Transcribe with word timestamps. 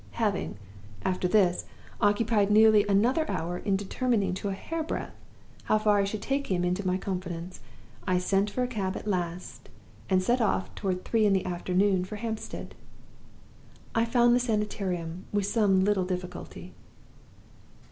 Having, 0.13 0.57
after 1.05 1.27
this, 1.27 1.65
occupied 2.01 2.49
nearly 2.49 2.83
another 2.87 3.29
hour 3.29 3.59
in 3.59 3.75
determining 3.75 4.33
to 4.33 4.49
a 4.49 4.53
hair 4.53 4.81
breadth 4.81 5.13
how 5.65 5.77
far 5.77 5.99
I 5.99 6.05
should 6.05 6.23
take 6.23 6.47
him 6.47 6.65
into 6.65 6.87
my 6.87 6.97
confidence, 6.97 7.59
I 8.07 8.17
sent 8.17 8.49
for 8.49 8.63
a 8.63 8.67
cab 8.67 8.97
at 8.97 9.05
last, 9.05 9.69
and 10.09 10.23
set 10.23 10.41
off 10.41 10.73
toward 10.73 11.05
three 11.05 11.27
in 11.27 11.33
the 11.33 11.45
afternoon 11.45 12.03
for 12.03 12.15
Hampstead. 12.15 12.73
"I 13.93 14.05
found 14.05 14.33
the 14.35 14.39
Sanitarium 14.39 15.25
with 15.31 15.45
some 15.45 15.83
little 15.85 16.05
difficulty. 16.05 16.73